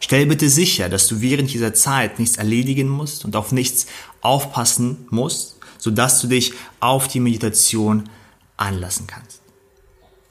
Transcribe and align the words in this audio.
Stell 0.00 0.26
bitte 0.26 0.48
sicher, 0.48 0.88
dass 0.88 1.08
du 1.08 1.20
während 1.20 1.52
dieser 1.52 1.74
Zeit 1.74 2.18
nichts 2.18 2.36
erledigen 2.36 2.88
musst 2.88 3.24
und 3.24 3.36
auf 3.36 3.52
nichts 3.52 3.86
aufpassen 4.20 5.06
musst, 5.10 5.56
sodass 5.78 6.20
du 6.20 6.28
dich 6.28 6.52
auf 6.80 7.08
die 7.08 7.20
Meditation 7.20 8.08
anlassen 8.56 9.06
kannst. 9.06 9.40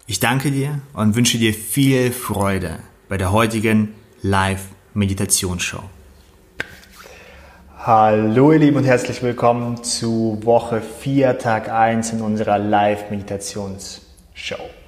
Ich 0.06 0.20
danke 0.20 0.52
dir 0.52 0.82
und 0.94 1.16
wünsche 1.16 1.38
dir 1.38 1.54
viel 1.54 2.12
Freude 2.12 2.80
bei 3.08 3.18
der 3.18 3.32
heutigen 3.32 3.94
Live-Meditationsshow. 4.22 5.84
Hallo 7.86 8.54
ihr 8.54 8.60
Lieben 8.60 8.78
und 8.78 8.86
herzlich 8.86 9.22
willkommen 9.22 9.84
zu 9.84 10.40
Woche 10.44 10.82
4, 10.82 11.38
Tag 11.38 11.70
1 11.70 12.14
in 12.14 12.22
unserer 12.22 12.58
Live-Meditationsshow. 12.58 14.83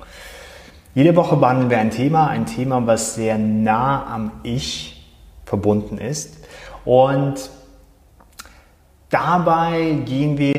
Jede 0.96 1.14
Woche 1.18 1.36
behandeln 1.36 1.70
wir 1.70 1.80
ein 1.80 1.92
Thema, 1.92 2.28
ein 2.28 2.46
Thema, 2.46 2.88
was 2.88 3.16
sehr 3.16 3.38
nah 3.38 4.08
am 4.08 4.32
Ich 4.44 5.06
verbunden 5.44 5.98
ist. 5.98 6.38
Und 6.86 7.50
dabei 9.10 9.98
gehen 10.06 10.38
wir 10.38 10.56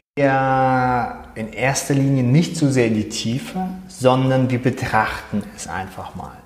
in 1.34 1.52
erster 1.54 1.94
Linie 1.94 2.22
nicht 2.22 2.54
so 2.54 2.68
sehr 2.68 2.88
in 2.88 2.94
die 2.96 3.08
Tiefe, 3.08 3.60
sondern 3.88 4.50
wir 4.50 4.60
betrachten 4.60 5.42
es 5.56 5.68
einfach 5.68 6.14
mal. 6.14 6.36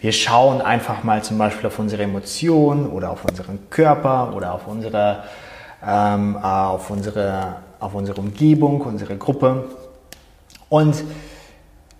Wir 0.00 0.12
schauen 0.12 0.60
einfach 0.60 1.02
mal 1.02 1.24
zum 1.24 1.36
Beispiel 1.36 1.66
auf 1.66 1.80
unsere 1.80 2.04
Emotionen 2.04 2.86
oder 2.86 3.10
auf 3.10 3.24
unseren 3.24 3.68
Körper 3.68 4.32
oder 4.36 4.54
auf 4.54 4.68
unsere, 4.68 5.24
ähm, 5.84 6.36
auf 6.36 6.88
unsere, 6.88 7.56
auf 7.80 7.94
unsere 7.94 8.20
Umgebung, 8.20 8.80
unsere 8.82 9.16
Gruppe. 9.16 9.64
Und 10.68 11.02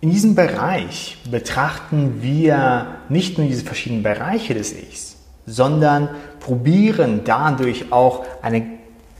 in 0.05 0.11
diesem 0.11 0.35
Bereich 0.35 1.17
betrachten 1.31 2.21
wir 2.21 2.99
nicht 3.09 3.39
nur 3.39 3.47
diese 3.47 3.65
verschiedenen 3.65 4.03
Bereiche 4.03 4.53
des 4.53 4.75
Ichs, 4.75 5.17
sondern 5.47 6.11
probieren 6.41 7.23
dadurch 7.25 7.91
auch 7.91 8.27
eine 8.43 8.67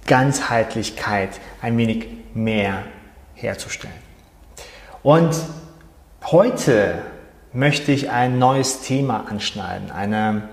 Ganzheitlichkeit 0.07 1.41
ein 1.63 1.79
wenig 1.79 2.09
mehr 2.35 2.83
herzustellen. 3.33 3.95
Und 5.03 5.35
heute 6.27 6.99
möchte 7.55 7.91
ich 7.91 8.11
ein 8.11 8.39
neues 8.39 8.83
Thema 8.83 9.25
anschneiden, 9.31 9.91
eine 9.91 10.51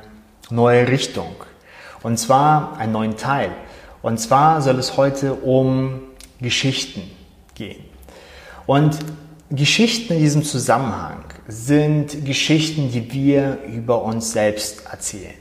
neue 0.49 0.87
Richtung. 0.87 1.35
Und 2.03 2.15
zwar 2.15 2.77
einen 2.77 2.93
neuen 2.93 3.17
Teil. 3.17 3.51
Und 4.01 4.17
zwar 4.17 4.61
soll 4.61 4.79
es 4.79 4.95
heute 4.95 5.33
um 5.33 6.03
Geschichten 6.39 7.01
gehen. 7.53 7.83
Und 8.65 8.97
Geschichten 9.51 10.13
in 10.13 10.19
diesem 10.19 10.43
Zusammenhang 10.43 11.25
sind 11.45 12.23
Geschichten, 12.25 12.89
die 12.89 13.11
wir 13.11 13.59
über 13.63 14.01
uns 14.03 14.31
selbst 14.31 14.85
erzählen. 14.89 15.33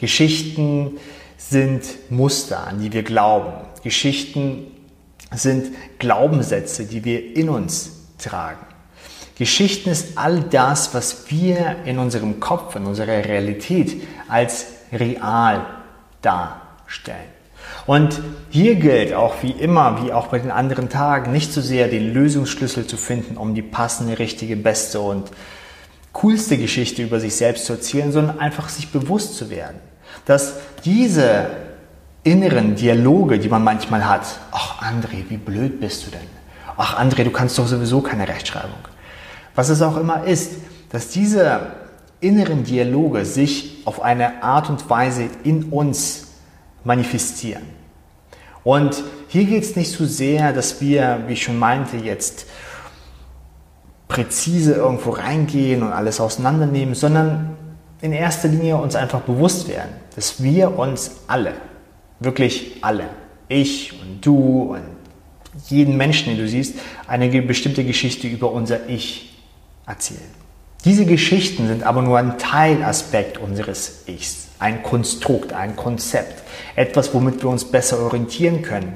Geschichten 0.00 0.98
sind 1.36 1.82
Muster, 2.10 2.64
an 2.66 2.80
die 2.80 2.92
wir 2.92 3.02
glauben. 3.02 3.52
Geschichten 3.82 4.68
sind 5.34 5.72
Glaubenssätze, 5.98 6.84
die 6.84 7.04
wir 7.04 7.36
in 7.36 7.48
uns 7.48 7.90
tragen. 8.18 8.64
Geschichten 9.36 9.90
ist 9.90 10.16
all 10.16 10.42
das, 10.42 10.94
was 10.94 11.28
wir 11.30 11.76
in 11.86 11.98
unserem 11.98 12.38
Kopf, 12.38 12.76
in 12.76 12.86
unserer 12.86 13.24
Realität 13.24 14.00
als 14.28 14.66
real 14.92 15.66
darstellen. 16.22 17.39
Und 17.90 18.20
hier 18.50 18.76
gilt 18.76 19.14
auch 19.14 19.42
wie 19.42 19.50
immer, 19.50 20.04
wie 20.04 20.12
auch 20.12 20.28
bei 20.28 20.38
den 20.38 20.52
anderen 20.52 20.90
Tagen, 20.90 21.32
nicht 21.32 21.52
so 21.52 21.60
sehr 21.60 21.88
den 21.88 22.14
Lösungsschlüssel 22.14 22.86
zu 22.86 22.96
finden, 22.96 23.36
um 23.36 23.52
die 23.52 23.62
passende, 23.62 24.20
richtige, 24.20 24.54
beste 24.54 25.00
und 25.00 25.32
coolste 26.12 26.56
Geschichte 26.56 27.02
über 27.02 27.18
sich 27.18 27.34
selbst 27.34 27.64
zu 27.64 27.72
erzählen, 27.72 28.12
sondern 28.12 28.38
einfach 28.38 28.68
sich 28.68 28.92
bewusst 28.92 29.36
zu 29.36 29.50
werden, 29.50 29.80
dass 30.24 30.54
diese 30.84 31.50
inneren 32.22 32.76
Dialoge, 32.76 33.40
die 33.40 33.48
man 33.48 33.64
manchmal 33.64 34.08
hat, 34.08 34.38
ach 34.52 34.80
André, 34.82 35.28
wie 35.28 35.38
blöd 35.38 35.80
bist 35.80 36.06
du 36.06 36.12
denn? 36.12 36.28
Ach 36.76 36.96
André, 36.96 37.24
du 37.24 37.32
kannst 37.32 37.58
doch 37.58 37.66
sowieso 37.66 38.02
keine 38.02 38.28
Rechtschreibung. 38.28 38.78
Was 39.56 39.68
es 39.68 39.82
auch 39.82 39.96
immer 39.96 40.22
ist, 40.22 40.52
dass 40.90 41.08
diese 41.08 41.72
inneren 42.20 42.62
Dialoge 42.62 43.24
sich 43.24 43.78
auf 43.84 44.00
eine 44.00 44.44
Art 44.44 44.70
und 44.70 44.88
Weise 44.88 45.24
in 45.42 45.64
uns 45.72 46.28
manifestieren. 46.84 47.79
Und 48.64 49.02
hier 49.28 49.44
geht 49.44 49.62
es 49.62 49.76
nicht 49.76 49.90
so 49.90 50.04
sehr, 50.04 50.52
dass 50.52 50.80
wir, 50.80 51.24
wie 51.26 51.34
ich 51.34 51.42
schon 51.42 51.58
meinte, 51.58 51.96
jetzt 51.96 52.46
präzise 54.08 54.74
irgendwo 54.74 55.10
reingehen 55.10 55.82
und 55.82 55.92
alles 55.92 56.20
auseinandernehmen, 56.20 56.94
sondern 56.94 57.56
in 58.02 58.12
erster 58.12 58.48
Linie 58.48 58.76
uns 58.76 58.96
einfach 58.96 59.20
bewusst 59.20 59.68
werden, 59.68 59.92
dass 60.14 60.42
wir 60.42 60.78
uns 60.78 61.12
alle, 61.26 61.52
wirklich 62.18 62.78
alle, 62.82 63.04
ich 63.48 64.00
und 64.00 64.24
du 64.24 64.74
und 64.74 64.82
jeden 65.68 65.96
Menschen, 65.96 66.30
den 66.30 66.38
du 66.38 66.48
siehst, 66.48 66.78
eine 67.06 67.28
bestimmte 67.42 67.84
Geschichte 67.84 68.26
über 68.26 68.52
unser 68.52 68.88
Ich 68.88 69.38
erzählen. 69.86 70.20
Diese 70.84 71.04
Geschichten 71.04 71.66
sind 71.68 71.82
aber 71.82 72.02
nur 72.02 72.18
ein 72.18 72.38
Teilaspekt 72.38 73.38
unseres 73.38 74.04
Ichs, 74.06 74.48
ein 74.60 74.82
Konstrukt, 74.82 75.52
ein 75.52 75.74
Konzept, 75.74 76.42
etwas, 76.76 77.12
womit 77.12 77.42
wir 77.42 77.48
uns 77.50 77.64
besser 77.64 77.98
orientieren 77.98 78.62
können. 78.62 78.92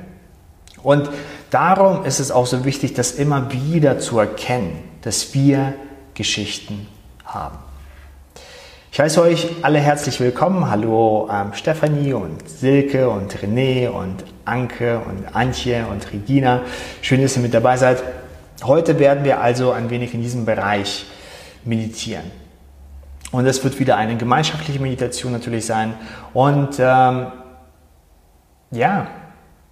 Und 0.83 1.09
darum 1.51 2.05
ist 2.05 2.21
es 2.21 2.31
auch 2.31 2.47
so 2.47 2.65
wichtig, 2.65 2.93
das 2.95 3.13
immer 3.13 3.51
wieder 3.51 3.99
zu 3.99 4.19
erkennen, 4.19 4.79
dass 5.03 5.35
wir 5.35 5.75
Geschichten 6.13 6.87
haben. 7.25 7.59
Ich 8.93 9.01
heiße 9.01 9.21
euch 9.21 9.49
alle 9.63 9.81
herzlich 9.81 10.21
willkommen. 10.21 10.71
Hallo 10.71 11.29
ähm, 11.33 11.53
Stefanie 11.53 12.13
und 12.13 12.49
Silke 12.49 13.09
und 13.09 13.35
René 13.39 13.89
und 13.89 14.23
Anke 14.45 15.01
und 15.01 15.35
Antje 15.35 15.85
und 15.91 16.13
Regina. 16.13 16.61
Schön, 17.03 17.21
dass 17.21 17.35
ihr 17.37 17.43
mit 17.43 17.55
dabei 17.55 17.77
seid. 17.77 18.05
Heute 18.63 18.99
werden 19.01 19.25
wir 19.25 19.41
also 19.41 19.73
ein 19.73 19.91
wenig 19.91 20.15
in 20.15 20.23
diesem 20.23 20.45
Bereich 20.45 21.07
meditieren. 21.65 22.44
Und 23.35 23.47
es 23.47 23.65
wird 23.65 23.81
wieder 23.81 23.97
eine 23.97 24.17
gemeinschaftliche 24.17 24.79
Meditation 24.79 25.33
natürlich 25.33 25.67
sein. 25.67 25.95
Und 26.35 26.79
ähm, 26.79 27.33
ja, 28.71 29.09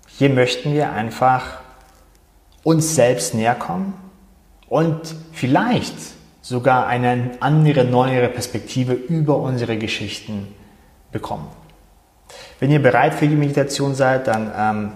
hier 0.09 0.31
möchten 0.31 0.73
wir 0.75 0.91
einfach 0.91 1.61
uns 2.65 2.97
selbst 2.97 3.37
näher 3.37 3.55
kommen 3.55 3.95
und 4.69 5.15
vielleicht 5.31 5.95
sogar 6.41 6.89
eine 6.89 7.37
andere, 7.39 7.85
neuere 7.85 8.31
Perspektive 8.31 8.95
über 8.95 9.37
unsere 9.37 9.79
Geschichten 9.79 10.53
bekommen. 11.13 11.47
Wenn 12.59 12.73
ihr 12.73 12.83
bereit 12.83 13.15
für 13.15 13.29
die 13.29 13.37
Meditation 13.37 13.95
seid, 13.95 14.27
dann 14.27 14.51
ähm, 14.59 14.93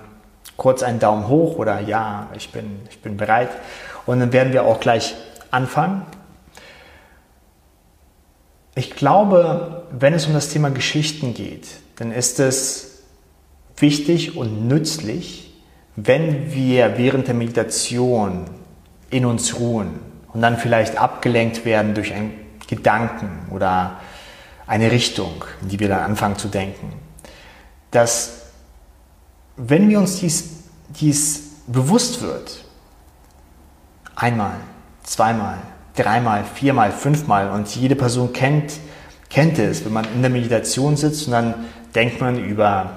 kurz 0.57 0.83
einen 0.83 0.99
Daumen 0.99 1.29
hoch 1.29 1.57
oder 1.59 1.79
ja, 1.79 2.27
ich 2.37 2.51
bin, 2.51 2.81
ich 2.91 3.01
bin 3.01 3.17
bereit. 3.17 3.51
Und 4.07 4.19
dann 4.19 4.33
werden 4.33 4.53
wir 4.53 4.65
auch 4.65 4.81
gleich 4.81 5.15
anfangen. 5.53 6.03
Ich 8.79 8.95
glaube, 8.95 9.85
wenn 9.91 10.13
es 10.13 10.27
um 10.27 10.35
das 10.35 10.51
Thema 10.51 10.69
Geschichten 10.69 11.33
geht, 11.33 11.67
dann 11.97 12.13
ist 12.13 12.39
es 12.39 12.99
wichtig 13.79 14.37
und 14.37 14.69
nützlich, 14.69 15.55
wenn 15.97 16.53
wir 16.53 16.99
während 16.99 17.27
der 17.27 17.35
Meditation 17.35 18.45
in 19.09 19.25
uns 19.25 19.59
ruhen 19.59 19.99
und 20.35 20.43
dann 20.43 20.59
vielleicht 20.59 20.99
abgelenkt 20.99 21.65
werden 21.65 21.95
durch 21.95 22.13
einen 22.13 22.35
Gedanken 22.69 23.51
oder 23.51 23.99
eine 24.67 24.91
Richtung, 24.91 25.43
in 25.63 25.69
die 25.69 25.81
wir 25.81 25.89
dann 25.89 26.01
anfangen 26.01 26.37
zu 26.37 26.49
denken, 26.49 26.93
dass 27.93 28.43
wenn 29.57 29.89
wir 29.89 29.99
uns 29.99 30.21
dies, 30.21 30.65
dies 30.89 31.63
bewusst 31.67 32.21
wird, 32.21 32.63
einmal, 34.17 34.57
zweimal, 35.03 35.57
dreimal, 35.97 36.45
viermal, 36.45 36.93
fünfmal 36.93 37.51
und 37.51 37.75
jede 37.75 37.97
Person 37.97 38.33
kennt, 38.33 38.75
kennt 39.31 39.59
es, 39.59 39.85
wenn 39.85 39.93
man 39.93 40.05
in 40.15 40.23
der 40.23 40.31
Meditation 40.31 40.97
sitzt 40.97 41.27
und 41.27 41.33
dann 41.33 41.55
denkt 41.95 42.21
man 42.21 42.39
über, 42.39 42.91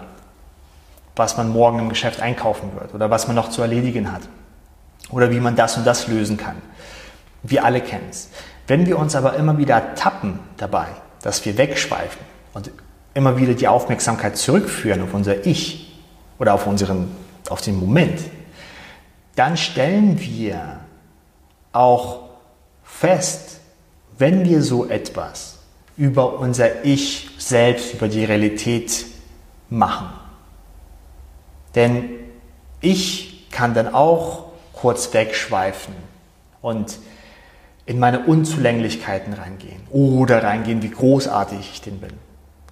was 1.15 1.37
man 1.37 1.49
morgen 1.49 1.79
im 1.79 1.89
Geschäft 1.89 2.21
einkaufen 2.21 2.69
wird 2.79 2.93
oder 2.93 3.09
was 3.09 3.27
man 3.27 3.35
noch 3.35 3.49
zu 3.49 3.61
erledigen 3.61 4.11
hat 4.11 4.21
oder 5.09 5.31
wie 5.31 5.39
man 5.39 5.55
das 5.55 5.77
und 5.77 5.85
das 5.87 6.07
lösen 6.07 6.37
kann. 6.37 6.57
Wir 7.41 7.65
alle 7.65 7.81
kennen 7.81 8.07
es. 8.09 8.29
Wenn 8.67 8.85
wir 8.85 8.99
uns 8.99 9.15
aber 9.15 9.35
immer 9.35 9.57
wieder 9.57 9.95
tappen 9.95 10.39
dabei, 10.57 10.87
dass 11.21 11.43
wir 11.45 11.57
wegschweifen 11.57 12.21
und 12.53 12.69
immer 13.13 13.37
wieder 13.37 13.53
die 13.53 13.67
Aufmerksamkeit 13.67 14.37
zurückführen 14.37 15.01
auf 15.01 15.13
unser 15.13 15.45
Ich, 15.45 15.89
oder 16.39 16.53
auf 16.53 16.65
unseren, 16.65 17.11
auf 17.49 17.61
den 17.61 17.79
Moment, 17.79 18.19
dann 19.35 19.57
stellen 19.57 20.19
wir 20.19 20.79
auch 21.71 22.28
fest, 22.99 23.61
wenn 24.17 24.43
wir 24.43 24.61
so 24.61 24.89
etwas 24.89 25.59
über 25.95 26.37
unser 26.37 26.83
Ich 26.83 27.29
selbst, 27.37 27.93
über 27.93 28.09
die 28.09 28.25
Realität 28.25 29.05
machen. 29.69 30.09
Denn 31.75 32.09
ich 32.81 33.49
kann 33.51 33.73
dann 33.73 33.93
auch 33.93 34.49
kurz 34.73 35.13
wegschweifen 35.13 35.93
und 36.61 36.99
in 37.85 37.99
meine 37.99 38.25
Unzulänglichkeiten 38.25 39.31
reingehen 39.31 39.81
oder 39.91 40.43
reingehen, 40.43 40.81
wie 40.81 40.91
großartig 40.91 41.71
ich 41.71 41.81
denn 41.81 41.99
bin. 41.99 42.11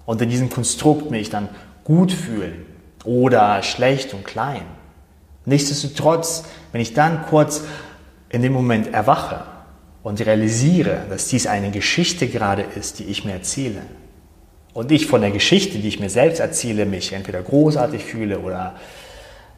Und 0.04 0.20
in 0.20 0.28
diesem 0.28 0.50
Konstrukt 0.50 1.10
mich 1.10 1.30
dann 1.30 1.48
gut 1.84 2.12
fühlen 2.12 2.66
oder 3.04 3.62
schlecht 3.62 4.12
und 4.12 4.26
klein. 4.26 4.66
Nichtsdestotrotz, 5.46 6.44
wenn 6.72 6.82
ich 6.82 6.92
dann 6.92 7.24
kurz 7.26 7.62
in 8.28 8.42
dem 8.42 8.52
Moment 8.52 8.92
erwache 8.92 9.57
und 10.08 10.24
realisiere, 10.24 11.02
dass 11.10 11.28
dies 11.28 11.46
eine 11.46 11.70
Geschichte 11.70 12.28
gerade 12.28 12.62
ist, 12.62 12.98
die 12.98 13.04
ich 13.04 13.26
mir 13.26 13.32
erzähle, 13.32 13.82
und 14.72 14.90
ich 14.90 15.06
von 15.06 15.20
der 15.20 15.32
Geschichte, 15.32 15.78
die 15.78 15.88
ich 15.88 16.00
mir 16.00 16.08
selbst 16.08 16.40
erzähle, 16.40 16.86
mich 16.86 17.12
entweder 17.12 17.42
großartig 17.42 18.04
fühle 18.04 18.38
oder 18.38 18.76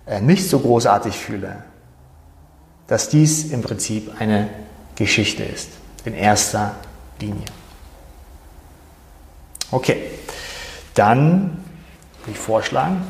äh, 0.07 0.21
nicht 0.21 0.49
so 0.49 0.59
großartig 0.59 1.15
fühle, 1.15 1.63
dass 2.89 3.11
dies 3.11 3.53
im 3.53 3.63
Prinzip 3.63 4.11
eine 4.19 4.49
Geschichte 4.97 5.45
ist, 5.45 5.69
in 6.05 6.15
erster 6.15 6.75
Linie. 7.21 7.45
Okay, 9.71 9.99
dann 10.95 11.63
würde 12.23 12.33
ich 12.33 12.39
vorschlagen, 12.39 13.03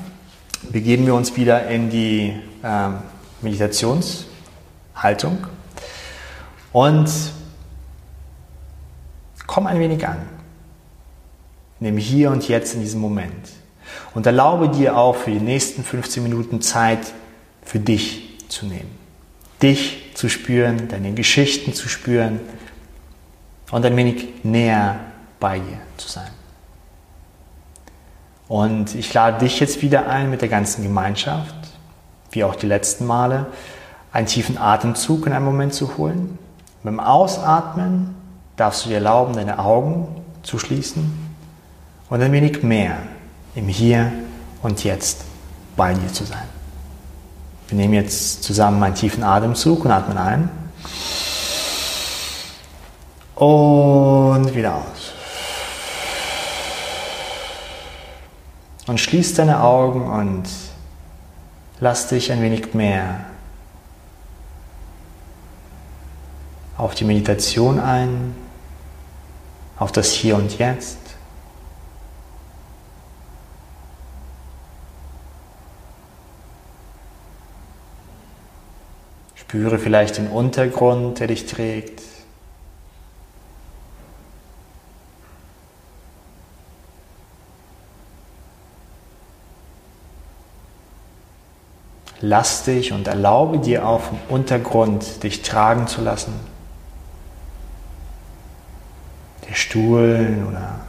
begeben 0.71 1.07
wir 1.07 1.15
uns 1.15 1.35
wieder 1.37 1.69
in 1.69 1.89
die 1.89 2.35
ähm, 2.63 2.99
Meditationshaltung 3.41 5.47
und 6.73 7.11
komm 9.47 9.67
ein 9.67 9.79
wenig 9.79 10.07
an. 10.07 10.19
Nimm 11.81 11.97
hier 11.97 12.31
und 12.31 12.47
jetzt 12.49 12.75
in 12.75 12.81
diesem 12.81 13.01
Moment. 13.01 13.51
Und 14.15 14.27
erlaube 14.27 14.69
dir 14.69 14.97
auch 14.97 15.17
für 15.17 15.31
die 15.31 15.41
nächsten 15.41 15.83
15 15.83 16.23
Minuten 16.23 16.61
Zeit 16.61 17.13
für 17.63 17.79
dich 17.79 18.39
zu 18.49 18.67
nehmen. 18.67 18.91
Dich 19.63 20.13
zu 20.15 20.29
spüren, 20.29 20.89
deine 20.89 21.13
Geschichten 21.13 21.73
zu 21.73 21.89
spüren 21.89 22.41
und 23.71 23.85
ein 23.85 23.97
wenig 23.97 24.45
näher 24.45 25.01
bei 25.39 25.59
dir 25.59 25.79
zu 25.97 26.09
sein. 26.09 26.31
Und 28.49 28.95
ich 28.95 29.15
lade 29.15 29.39
dich 29.39 29.61
jetzt 29.61 29.81
wieder 29.81 30.09
ein 30.09 30.29
mit 30.29 30.43
der 30.43 30.49
ganzen 30.49 30.83
Gemeinschaft, 30.83 31.55
wie 32.33 32.43
auch 32.45 32.57
die 32.57 32.67
letzten 32.67 33.07
Male, 33.07 33.47
einen 34.13 34.27
tiefen 34.27 34.59
Atemzug 34.59 35.27
in 35.27 35.33
einen 35.33 35.45
Moment 35.45 35.73
zu 35.73 35.97
holen. 35.97 36.37
Beim 36.83 36.99
Ausatmen 36.99 38.15
darfst 38.57 38.85
du 38.85 38.89
dir 38.89 38.97
erlauben, 38.97 39.35
deine 39.35 39.59
Augen 39.59 40.09
zu 40.43 40.59
schließen 40.59 41.35
und 42.09 42.23
ein 42.23 42.33
wenig 42.33 42.63
mehr 42.63 42.97
im 43.55 43.69
Hier 43.69 44.11
und 44.63 44.83
Jetzt 44.83 45.25
bei 45.77 45.93
dir 45.93 46.13
zu 46.13 46.25
sein. 46.25 46.49
Wir 47.69 47.77
nehmen 47.77 47.95
jetzt 47.95 48.43
zusammen 48.43 48.83
einen 48.83 48.95
tiefen 48.95 49.23
Atemzug 49.23 49.85
und 49.85 49.91
atmen 49.91 50.19
ein. 50.19 50.51
Und 53.37 54.55
wieder 54.55 54.75
aus. 54.75 55.13
Und 58.87 58.99
schließ 58.99 59.35
deine 59.35 59.63
Augen 59.63 60.11
und 60.11 60.45
lass 61.79 62.09
dich 62.09 62.33
ein 62.33 62.43
wenig 62.43 62.75
mehr 62.75 63.30
auf 66.81 66.95
die 66.95 67.05
Meditation 67.05 67.79
ein, 67.79 68.35
auf 69.79 69.93
das 69.93 70.13
Hier 70.13 70.37
und 70.37 70.59
Jetzt. 70.59 70.99
Spüre 79.35 79.79
vielleicht 79.79 80.17
den 80.17 80.29
Untergrund, 80.29 81.19
der 81.19 81.27
dich 81.27 81.47
trägt. 81.47 82.03
Lass 92.23 92.65
dich 92.65 92.93
und 92.93 93.09
erlaube 93.09 93.59
dir 93.59 93.87
auch 93.87 94.01
vom 94.01 94.19
Untergrund 94.29 95.23
dich 95.23 95.43
tragen 95.43 95.87
zu 95.87 96.03
lassen. 96.03 96.35
Der 99.51 99.57
Stuhl 99.71 100.45
oder 100.49 100.81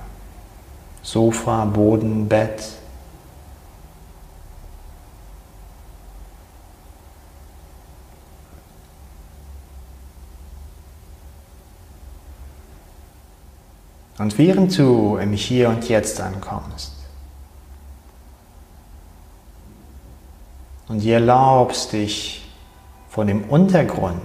Sofa, 1.03 1.65
Boden, 1.65 2.27
Bett. 2.27 2.63
Und 14.17 14.35
während 14.39 14.75
du 14.75 15.17
im 15.17 15.33
Hier 15.33 15.69
und 15.69 15.87
Jetzt 15.87 16.19
ankommst, 16.19 16.93
und 20.87 21.01
dir 21.01 21.13
erlaubst, 21.13 21.93
dich 21.93 22.51
von 23.09 23.27
dem 23.27 23.43
Untergrund 23.43 24.21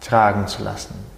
tragen 0.00 0.48
zu 0.48 0.64
lassen. 0.64 1.17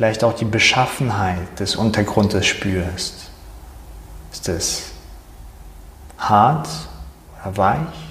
Vielleicht 0.00 0.24
auch 0.24 0.32
die 0.32 0.46
Beschaffenheit 0.46 1.60
des 1.60 1.76
Untergrundes 1.76 2.46
spürst. 2.46 3.28
Ist 4.32 4.48
es 4.48 4.92
hart 6.16 6.70
oder 7.42 7.56
weich? 7.58 8.08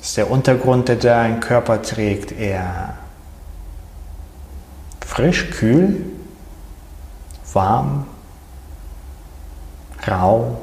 Ist 0.00 0.16
der 0.16 0.30
Untergrund, 0.30 0.86
der 0.86 0.94
deinen 0.94 1.40
Körper 1.40 1.82
trägt, 1.82 2.30
eher 2.30 2.94
frisch, 5.04 5.50
kühl, 5.50 6.06
warm, 7.52 8.06
rau? 10.06 10.56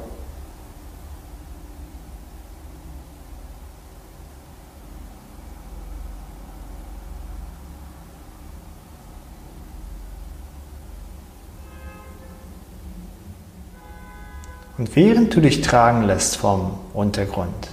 Und 14.78 14.94
während 14.94 15.34
du 15.34 15.40
dich 15.40 15.62
tragen 15.62 16.02
lässt 16.02 16.36
vom 16.36 16.78
Untergrund, 16.92 17.68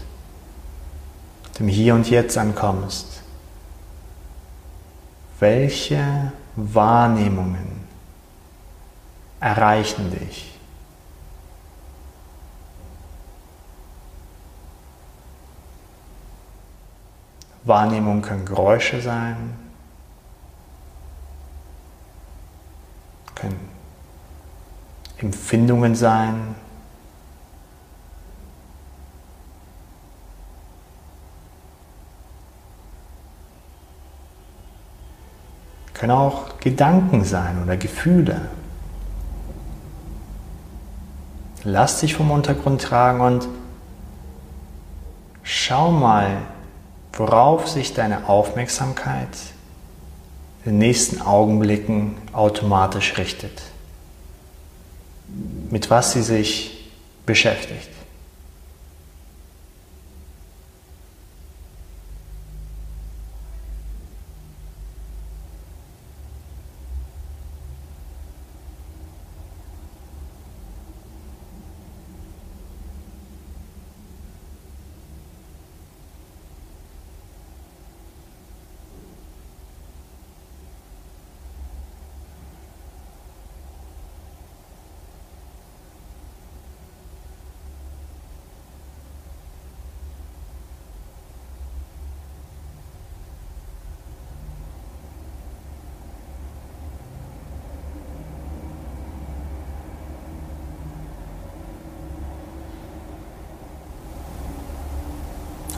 dem 1.59 1.67
Hier 1.67 1.95
und 1.95 2.09
Jetzt 2.09 2.37
ankommst, 2.37 3.21
welche 5.39 6.31
Wahrnehmungen 6.55 7.83
erreichen 9.41 10.11
dich? 10.11 10.49
Wahrnehmungen 17.65 18.21
können 18.21 18.45
Geräusche 18.45 19.01
sein, 19.01 19.53
können 23.35 23.69
Empfindungen 25.17 25.95
sein, 25.95 26.55
können 36.03 36.17
auch 36.19 36.59
Gedanken 36.59 37.23
sein 37.23 37.63
oder 37.63 37.77
Gefühle. 37.77 38.49
Lass 41.63 42.01
dich 42.01 42.13
vom 42.13 42.29
Untergrund 42.29 42.81
tragen 42.81 43.21
und 43.21 43.47
schau 45.43 45.91
mal, 45.91 46.39
worauf 47.13 47.69
sich 47.69 47.93
deine 47.93 48.27
Aufmerksamkeit 48.27 49.29
in 50.65 50.73
den 50.73 50.79
nächsten 50.79 51.21
Augenblicken 51.21 52.17
automatisch 52.33 53.17
richtet. 53.17 53.61
Mit 55.69 55.89
was 55.89 56.11
sie 56.11 56.21
sich 56.21 56.91
beschäftigt. 57.25 57.87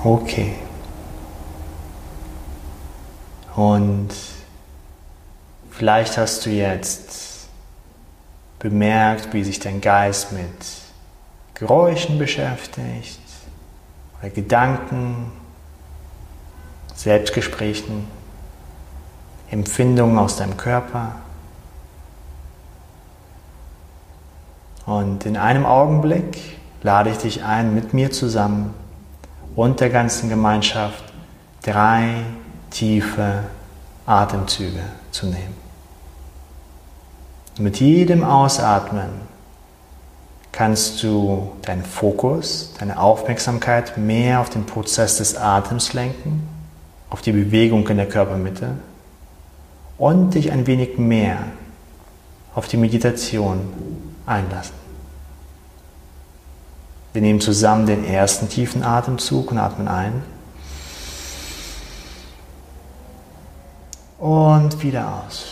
Okay. 0.05 0.53
Und 3.55 4.09
vielleicht 5.71 6.15
hast 6.19 6.45
du 6.45 6.51
jetzt 6.51 7.47
bemerkt, 8.59 9.33
wie 9.33 9.43
sich 9.43 9.59
dein 9.59 9.81
Geist 9.81 10.31
mit 10.31 10.45
Geräuschen 11.55 12.19
beschäftigt 12.19 13.19
oder 14.19 14.29
Gedanken, 14.29 15.31
Selbstgesprächen, 16.93 18.05
Empfindungen 19.49 20.19
aus 20.19 20.37
deinem 20.37 20.55
Körper. 20.55 21.15
Und 24.85 25.25
in 25.25 25.35
einem 25.35 25.65
Augenblick 25.65 26.59
lade 26.83 27.09
ich 27.09 27.17
dich 27.17 27.43
ein, 27.43 27.73
mit 27.73 27.95
mir 27.95 28.11
zusammen 28.11 28.84
und 29.55 29.79
der 29.79 29.89
ganzen 29.89 30.29
Gemeinschaft 30.29 31.03
drei 31.61 32.23
tiefe 32.69 33.43
Atemzüge 34.05 34.83
zu 35.11 35.27
nehmen. 35.27 35.55
Mit 37.57 37.79
jedem 37.79 38.23
Ausatmen 38.23 39.09
kannst 40.51 41.01
du 41.03 41.51
deinen 41.61 41.83
Fokus, 41.83 42.73
deine 42.79 42.99
Aufmerksamkeit 42.99 43.97
mehr 43.97 44.41
auf 44.41 44.49
den 44.49 44.65
Prozess 44.65 45.17
des 45.17 45.37
Atems 45.37 45.93
lenken, 45.93 46.47
auf 47.09 47.21
die 47.21 47.31
Bewegung 47.31 47.87
in 47.87 47.97
der 47.97 48.09
Körpermitte 48.09 48.71
und 49.97 50.33
dich 50.33 50.51
ein 50.51 50.67
wenig 50.67 50.97
mehr 50.97 51.37
auf 52.53 52.67
die 52.67 52.77
Meditation 52.77 53.61
einlassen. 54.25 54.84
Wir 57.15 57.21
nehmen 57.21 57.39
zusammen 57.39 57.85
den 57.85 58.03
ersten 58.03 58.49
tiefen 58.49 58.83
Atemzug 58.83 59.49
und 59.49 59.57
atmen 59.57 59.87
ein. 59.87 60.21
Und 64.19 64.83
wieder 64.83 65.23
aus. 65.23 65.45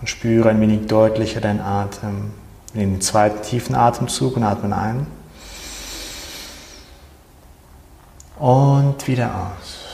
Und 0.00 0.08
spüre 0.08 0.50
ein 0.50 0.60
wenig 0.60 0.86
deutlicher 0.86 1.40
deinen 1.40 1.60
Atem. 1.60 2.30
Wir 2.72 2.82
nehmen 2.82 2.92
den 2.92 3.00
zweiten 3.00 3.42
tiefen 3.42 3.74
Atemzug 3.74 4.36
und 4.36 4.44
atmen 4.44 4.72
ein. 4.72 5.08
Und 8.38 9.08
wieder 9.08 9.50
aus. 9.58 9.85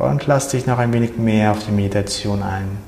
Und 0.00 0.26
lass 0.26 0.48
dich 0.48 0.64
noch 0.64 0.78
ein 0.78 0.94
wenig 0.94 1.18
mehr 1.18 1.50
auf 1.50 1.66
die 1.66 1.72
Meditation 1.72 2.42
ein. 2.42 2.78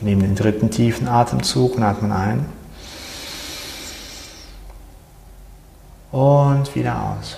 Nimm 0.00 0.18
den 0.18 0.34
dritten 0.34 0.68
tiefen 0.68 1.06
Atemzug 1.06 1.76
und 1.76 1.84
atmen 1.84 2.10
ein. 2.10 2.44
Und 6.10 6.74
wieder 6.74 7.00
aus. 7.00 7.36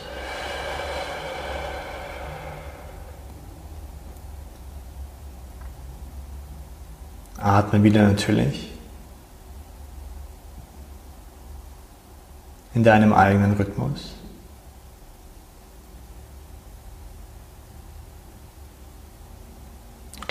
Atme 7.37 7.83
wieder 7.83 8.09
natürlich. 8.09 8.73
In 12.73 12.83
deinem 12.83 13.13
eigenen 13.13 13.53
Rhythmus. 13.53 14.15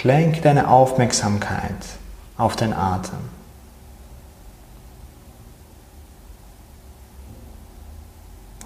Lenke 0.04 0.42
deine 0.42 0.70
Aufmerksamkeit 0.70 1.76
auf 2.38 2.56
den 2.56 2.74
Atem. 2.74 3.20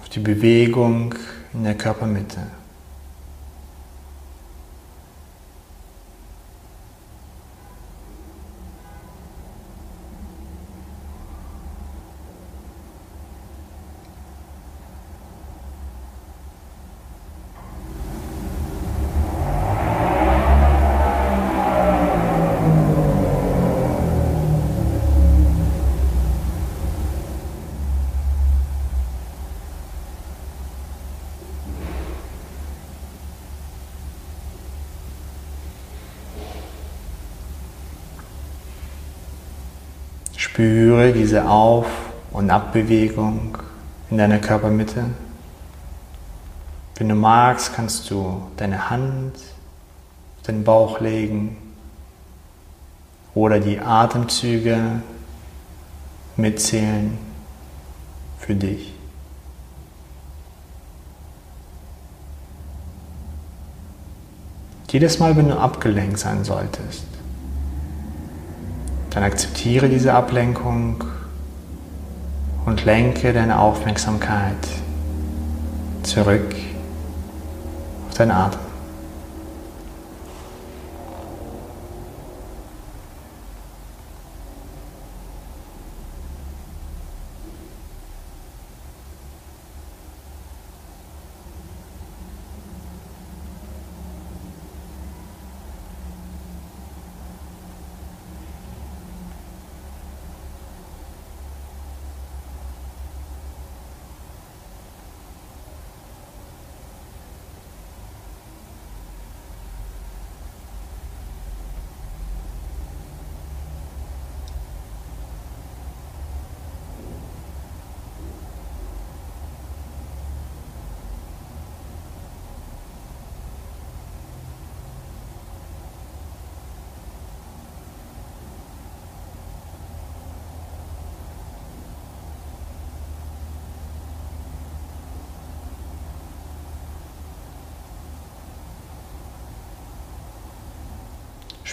Auf 0.00 0.08
die 0.08 0.20
Bewegung 0.20 1.14
in 1.52 1.64
der 1.64 1.74
Körpermitte. 1.74 2.40
Spüre 40.56 41.12
diese 41.12 41.50
Auf- 41.50 42.08
und 42.30 42.48
Abbewegung 42.48 43.58
in 44.10 44.16
deiner 44.16 44.38
Körpermitte. 44.38 45.04
Wenn 46.96 47.10
du 47.10 47.14
magst, 47.14 47.74
kannst 47.74 48.10
du 48.10 48.40
deine 48.56 48.88
Hand 48.88 49.34
auf 49.34 50.46
den 50.46 50.64
Bauch 50.64 50.98
legen 51.00 51.58
oder 53.34 53.60
die 53.60 53.80
Atemzüge 53.80 55.02
mitzählen 56.38 57.18
für 58.38 58.54
dich. 58.54 58.94
Jedes 64.88 65.18
Mal, 65.18 65.36
wenn 65.36 65.48
du 65.48 65.58
abgelenkt 65.58 66.18
sein 66.18 66.44
solltest, 66.44 67.15
dann 69.16 69.24
akzeptiere 69.24 69.88
diese 69.88 70.12
Ablenkung 70.12 71.02
und 72.66 72.84
lenke 72.84 73.32
deine 73.32 73.58
Aufmerksamkeit 73.58 74.58
zurück 76.02 76.54
auf 78.10 78.18
deinen 78.18 78.32
Atem. 78.32 78.65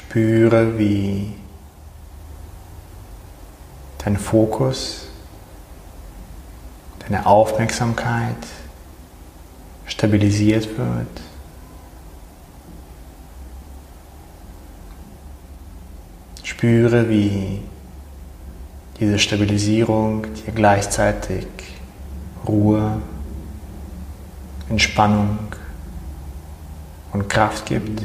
Spüre, 0.09 0.77
wie 0.77 1.33
dein 4.05 4.17
Fokus, 4.17 5.07
deine 6.99 7.25
Aufmerksamkeit 7.25 8.35
stabilisiert 9.87 10.77
wird. 10.77 11.07
Spüre, 16.43 17.09
wie 17.09 17.61
diese 18.99 19.17
Stabilisierung 19.17 20.27
dir 20.33 20.53
gleichzeitig 20.53 21.47
Ruhe, 22.47 23.01
Entspannung 24.69 25.39
und 27.11 27.27
Kraft 27.29 27.65
gibt. 27.65 28.03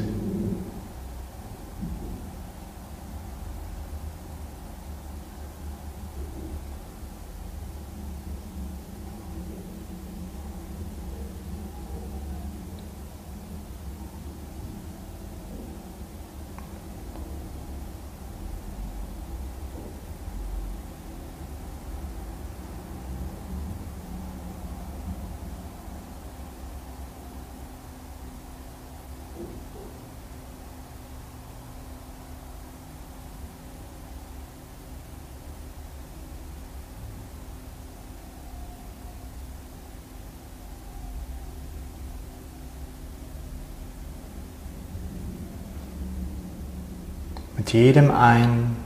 Mit 47.58 47.72
jedem 47.72 48.12
Ein- 48.12 48.76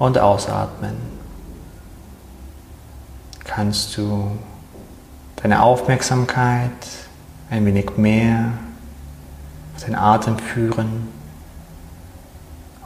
und 0.00 0.18
Ausatmen 0.18 0.96
kannst 3.44 3.96
du 3.96 4.36
deine 5.36 5.62
Aufmerksamkeit 5.62 6.72
ein 7.50 7.64
wenig 7.64 7.96
mehr 7.96 8.52
auf 9.76 9.84
den 9.84 9.94
Atem 9.94 10.40
führen 10.40 11.06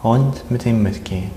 und 0.02 0.50
mit 0.50 0.66
ihm 0.66 0.82
mitgehen. 0.82 1.30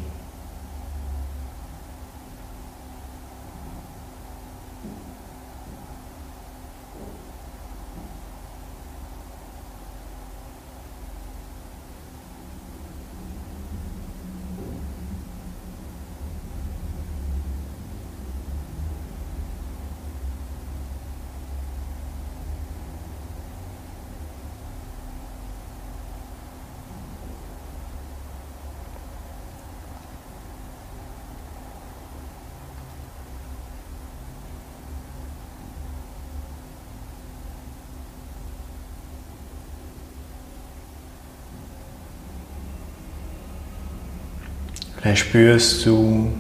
Vielleicht 45.06 45.28
spürst 45.28 45.86
du 45.86 46.34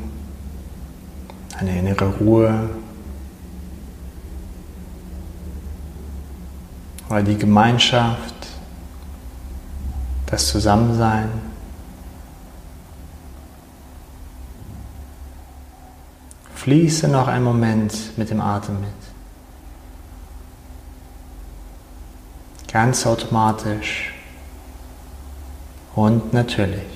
eine 1.59 1.77
innere 1.77 2.07
Ruhe 2.15 2.67
oder 7.07 7.21
die 7.21 7.37
Gemeinschaft, 7.37 8.33
das 10.25 10.47
Zusammensein. 10.47 11.29
Fließe 16.55 17.07
noch 17.07 17.27
einen 17.27 17.43
Moment 17.43 18.17
mit 18.17 18.31
dem 18.31 18.41
Atem 18.41 18.81
mit. 18.81 18.89
Ganz 22.73 23.05
automatisch 23.05 24.11
und 25.93 26.33
natürlich. 26.33 26.94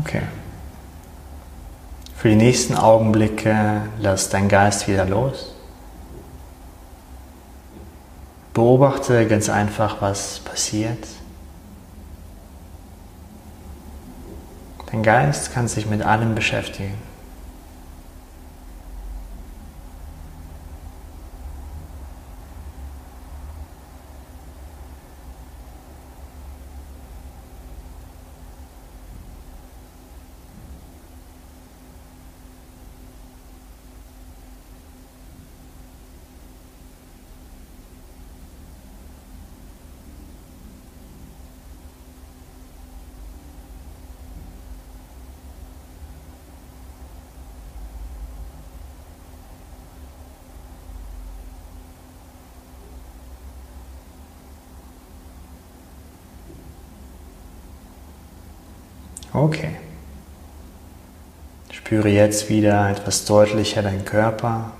Okay. 0.00 0.22
Für 2.16 2.28
die 2.28 2.36
nächsten 2.36 2.74
Augenblicke 2.74 3.82
lass 4.00 4.28
dein 4.30 4.48
Geist 4.48 4.88
wieder 4.88 5.04
los. 5.04 5.54
Beobachte 8.54 9.26
ganz 9.26 9.48
einfach, 9.48 10.00
was 10.00 10.40
passiert. 10.40 11.06
Dein 14.90 15.02
Geist 15.02 15.52
kann 15.52 15.68
sich 15.68 15.86
mit 15.86 16.02
allem 16.02 16.34
beschäftigen. 16.34 16.94
Okay. 59.36 59.76
Spüre 61.70 62.08
jetzt 62.08 62.48
wieder 62.48 62.88
etwas 62.88 63.26
deutlicher 63.26 63.82
deinen 63.82 64.06
Körper. 64.06 64.72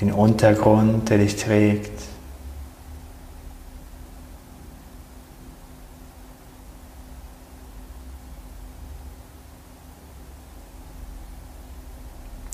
Den 0.00 0.12
Untergrund, 0.12 1.10
der 1.10 1.18
dich 1.18 1.34
trägt. 1.34 2.00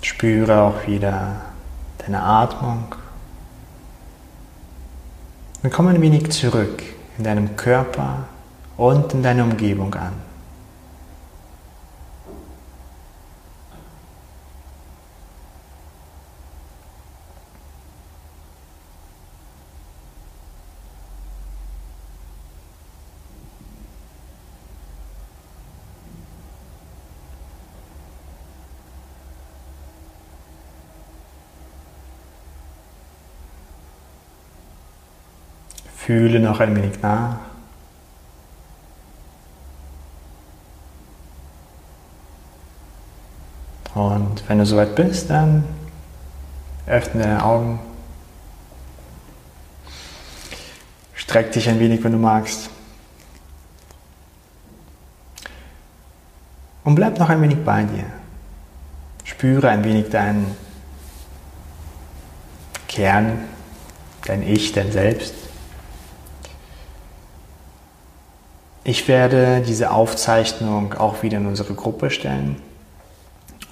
Spüre 0.00 0.62
auch 0.62 0.86
wieder 0.86 1.42
deine 1.98 2.22
Atmung. 2.22 3.03
Und 5.64 5.72
komm 5.72 5.86
ein 5.86 6.02
wenig 6.02 6.30
zurück 6.30 6.82
in 7.16 7.24
deinem 7.24 7.56
Körper 7.56 8.24
und 8.76 9.14
in 9.14 9.22
deiner 9.22 9.44
Umgebung 9.44 9.94
an. 9.94 10.12
Fühle 36.04 36.38
noch 36.38 36.60
ein 36.60 36.76
wenig 36.76 37.00
nach. 37.00 37.38
Und 43.94 44.46
wenn 44.46 44.58
du 44.58 44.66
soweit 44.66 44.94
bist, 44.96 45.30
dann 45.30 45.64
öffne 46.86 47.22
deine 47.22 47.42
Augen. 47.42 47.78
Streck 51.14 51.52
dich 51.52 51.70
ein 51.70 51.80
wenig, 51.80 52.04
wenn 52.04 52.12
du 52.12 52.18
magst. 52.18 52.68
Und 56.84 56.96
bleib 56.96 57.18
noch 57.18 57.30
ein 57.30 57.40
wenig 57.40 57.64
bei 57.64 57.84
dir. 57.84 58.04
Spüre 59.24 59.70
ein 59.70 59.82
wenig 59.84 60.10
deinen 60.10 60.54
Kern, 62.88 63.38
dein 64.26 64.42
Ich, 64.42 64.72
dein 64.72 64.92
Selbst. 64.92 65.44
Ich 68.86 69.08
werde 69.08 69.62
diese 69.66 69.90
Aufzeichnung 69.90 70.92
auch 70.92 71.22
wieder 71.22 71.38
in 71.38 71.46
unsere 71.46 71.72
Gruppe 71.72 72.10
stellen. 72.10 72.56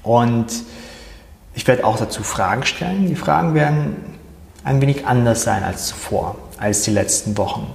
Und 0.03 0.47
ich 1.55 1.67
werde 1.67 1.85
auch 1.85 1.99
dazu 1.99 2.23
Fragen 2.23 2.65
stellen. 2.65 3.07
Die 3.07 3.15
Fragen 3.15 3.55
werden 3.55 3.97
ein 4.65 4.81
wenig 4.81 5.07
anders 5.07 5.43
sein 5.43 5.65
als 5.65 5.87
zuvor, 5.87 6.37
als 6.57 6.83
die 6.83 6.93
letzten 6.93 7.37
Wochen. 7.37 7.71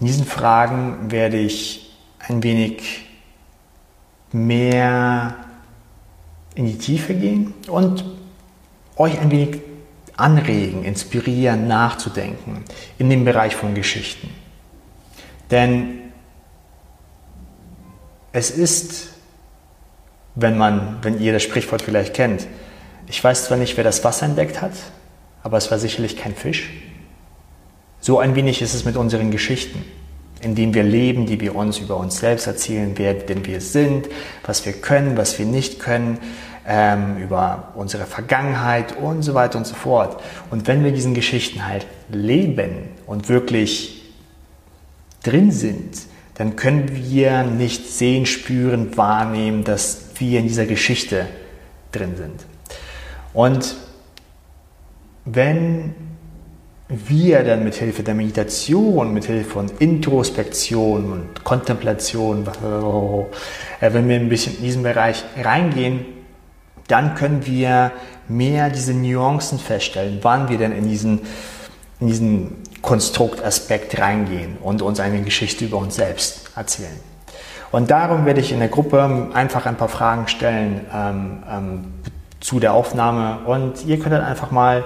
In 0.00 0.06
diesen 0.06 0.26
Fragen 0.26 1.10
werde 1.10 1.38
ich 1.38 1.96
ein 2.18 2.42
wenig 2.42 3.06
mehr 4.32 5.34
in 6.54 6.66
die 6.66 6.76
Tiefe 6.76 7.14
gehen 7.14 7.54
und 7.68 8.04
euch 8.96 9.18
ein 9.18 9.30
wenig 9.30 9.60
anregen, 10.16 10.84
inspirieren, 10.84 11.68
nachzudenken 11.68 12.64
in 12.98 13.08
dem 13.08 13.24
Bereich 13.24 13.56
von 13.56 13.74
Geschichten. 13.74 14.28
Denn 15.50 16.09
es 18.32 18.50
ist, 18.50 19.08
wenn 20.34 20.56
man, 20.56 20.98
wenn 21.02 21.20
ihr 21.20 21.32
das 21.32 21.42
Sprichwort 21.42 21.82
vielleicht 21.82 22.14
kennt, 22.14 22.46
ich 23.08 23.22
weiß 23.22 23.46
zwar 23.46 23.58
nicht, 23.58 23.76
wer 23.76 23.84
das 23.84 24.04
Wasser 24.04 24.26
entdeckt 24.26 24.62
hat, 24.62 24.72
aber 25.42 25.56
es 25.56 25.70
war 25.70 25.78
sicherlich 25.78 26.16
kein 26.16 26.34
Fisch. 26.34 26.70
So 28.00 28.18
ein 28.18 28.34
wenig 28.34 28.62
ist 28.62 28.72
es 28.72 28.84
mit 28.84 28.96
unseren 28.96 29.30
Geschichten, 29.30 29.84
in 30.40 30.54
denen 30.54 30.74
wir 30.74 30.84
leben, 30.84 31.26
die 31.26 31.40
wir 31.40 31.54
uns 31.54 31.78
über 31.78 31.96
uns 31.96 32.18
selbst 32.18 32.46
erzählen, 32.46 32.92
wer 32.96 33.14
denn 33.14 33.44
wir 33.46 33.60
sind, 33.60 34.08
was 34.44 34.64
wir 34.64 34.72
können, 34.72 35.16
was 35.16 35.38
wir 35.38 35.46
nicht 35.46 35.80
können, 35.80 36.18
ähm, 36.66 37.18
über 37.18 37.72
unsere 37.74 38.06
Vergangenheit 38.06 38.96
und 38.96 39.22
so 39.22 39.34
weiter 39.34 39.58
und 39.58 39.66
so 39.66 39.74
fort. 39.74 40.22
Und 40.50 40.66
wenn 40.66 40.84
wir 40.84 40.92
diesen 40.92 41.14
Geschichten 41.14 41.66
halt 41.66 41.86
leben 42.10 42.90
und 43.06 43.28
wirklich 43.28 44.02
drin 45.22 45.50
sind, 45.50 46.09
dann 46.40 46.56
können 46.56 46.90
wir 46.90 47.42
nicht 47.42 47.86
sehen, 47.86 48.24
spüren, 48.24 48.96
wahrnehmen, 48.96 49.62
dass 49.62 50.06
wir 50.16 50.40
in 50.40 50.48
dieser 50.48 50.64
Geschichte 50.64 51.26
drin 51.92 52.16
sind. 52.16 52.46
Und 53.34 53.76
wenn 55.26 55.94
wir 56.88 57.44
dann 57.44 57.62
mit 57.62 57.74
Hilfe 57.74 58.02
der 58.02 58.14
Meditation, 58.14 59.12
mit 59.12 59.26
Hilfe 59.26 59.50
von 59.50 59.70
Introspektion 59.80 61.12
und 61.12 61.44
Kontemplation, 61.44 62.46
äh, 62.46 63.92
wenn 63.92 64.08
wir 64.08 64.16
ein 64.16 64.30
bisschen 64.30 64.56
in 64.56 64.62
diesen 64.62 64.82
Bereich 64.82 65.22
reingehen, 65.36 66.06
dann 66.88 67.16
können 67.16 67.44
wir 67.44 67.92
mehr 68.28 68.70
diese 68.70 68.94
Nuancen 68.94 69.58
feststellen, 69.58 70.20
wann 70.22 70.48
wir 70.48 70.56
denn 70.56 70.72
in 70.72 70.88
diesen, 70.88 71.20
in 72.00 72.06
diesen 72.06 72.56
Konstruktaspekt 72.82 73.98
reingehen 73.98 74.56
und 74.62 74.82
uns 74.82 75.00
eine 75.00 75.20
Geschichte 75.22 75.66
über 75.66 75.78
uns 75.78 75.96
selbst 75.96 76.50
erzählen. 76.56 76.98
Und 77.72 77.90
darum 77.90 78.26
werde 78.26 78.40
ich 78.40 78.52
in 78.52 78.58
der 78.58 78.68
Gruppe 78.68 79.28
einfach 79.32 79.66
ein 79.66 79.76
paar 79.76 79.88
Fragen 79.88 80.26
stellen 80.26 80.86
ähm, 80.92 81.42
ähm, 81.48 81.84
zu 82.40 82.58
der 82.58 82.72
Aufnahme 82.72 83.40
und 83.46 83.84
ihr 83.84 83.98
könnt 83.98 84.12
dann 84.12 84.24
einfach 84.24 84.50
mal 84.50 84.84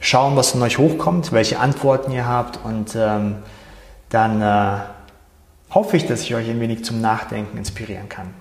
schauen, 0.00 0.34
was 0.36 0.50
von 0.50 0.62
euch 0.62 0.78
hochkommt, 0.78 1.32
welche 1.32 1.60
Antworten 1.60 2.10
ihr 2.10 2.26
habt 2.26 2.58
und 2.64 2.96
ähm, 2.96 3.36
dann 4.08 4.42
äh, 4.42 4.80
hoffe 5.70 5.96
ich, 5.96 6.06
dass 6.06 6.22
ich 6.22 6.34
euch 6.34 6.48
ein 6.48 6.60
wenig 6.60 6.84
zum 6.84 7.00
Nachdenken 7.00 7.56
inspirieren 7.56 8.08
kann. 8.08 8.34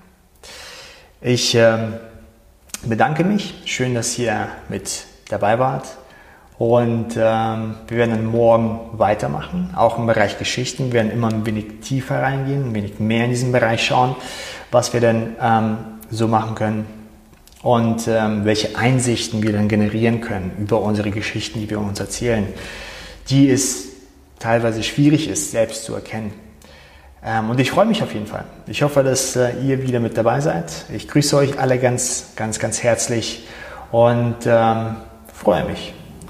Ich 1.22 1.54
ähm, 1.54 1.94
bedanke 2.84 3.24
mich. 3.24 3.62
Schön, 3.66 3.94
dass 3.94 4.18
ihr 4.18 4.48
mit 4.70 5.06
dabei 5.30 5.60
wart. 5.60 5.86
Und 6.62 7.18
ähm, 7.18 7.74
wir 7.88 7.98
werden 7.98 8.12
dann 8.12 8.26
morgen 8.28 9.00
weitermachen, 9.00 9.74
auch 9.76 9.98
im 9.98 10.06
Bereich 10.06 10.38
Geschichten. 10.38 10.92
Wir 10.92 10.94
werden 10.94 11.12
immer 11.12 11.30
ein 11.30 11.44
wenig 11.44 11.80
tiefer 11.82 12.22
reingehen, 12.22 12.70
ein 12.70 12.76
wenig 12.76 13.00
mehr 13.00 13.26
in 13.26 13.32
diesen 13.32 13.52
Bereich 13.52 13.84
schauen, 13.84 14.16
was 14.70 14.94
wir 14.94 15.02
denn 15.02 15.36
ähm, 15.42 15.78
so 16.12 16.28
machen 16.28 16.54
können 16.54 16.86
und 17.64 18.08
ähm, 18.08 18.46
welche 18.46 18.78
Einsichten 18.78 19.42
wir 19.42 19.54
dann 19.54 19.70
generieren 19.70 20.22
können 20.22 20.52
über 20.60 20.82
unsere 20.82 21.10
Geschichten, 21.10 21.62
die 21.62 21.68
wir 21.68 21.80
uns 21.80 22.00
erzählen, 22.00 22.46
die 23.30 23.50
es 23.50 23.88
teilweise 24.38 24.84
schwierig 24.84 25.30
ist, 25.30 25.50
selbst 25.50 25.84
zu 25.86 25.96
erkennen. 25.96 26.32
Ähm, 27.26 27.50
und 27.50 27.60
ich 27.60 27.72
freue 27.72 27.88
mich 27.88 28.04
auf 28.04 28.14
jeden 28.14 28.28
Fall. 28.28 28.46
Ich 28.68 28.84
hoffe, 28.84 29.02
dass 29.02 29.36
äh, 29.36 29.54
ihr 29.66 29.82
wieder 29.82 30.00
mit 30.00 30.16
dabei 30.16 30.42
seid. 30.42 30.86
Ich 30.94 31.08
grüße 31.08 31.36
euch 31.38 31.58
alle 31.60 31.80
ganz, 31.80 32.34
ganz, 32.36 32.60
ganz 32.60 32.84
herzlich 32.84 33.48
und 33.92 34.46
ähm, 34.46 34.98
freue 35.34 35.66
mich 35.66 35.96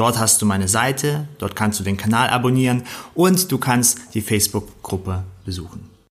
Dort 0.00 0.18
hast 0.18 0.40
du 0.40 0.46
meine 0.46 0.66
Seite, 0.66 1.28
dort 1.36 1.54
kannst 1.54 1.78
du 1.78 1.84
den 1.84 1.98
Kanal 1.98 2.30
abonnieren 2.30 2.84
und 3.14 3.52
du 3.52 3.58
kannst 3.58 3.98
die 4.14 4.22
Facebook-Gruppe 4.22 5.24
besuchen. 5.44 5.89